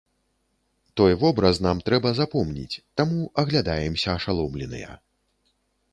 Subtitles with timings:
[1.01, 4.91] Той вобраз нам трэба запомніць, таму аглядаемся ашаломленыя.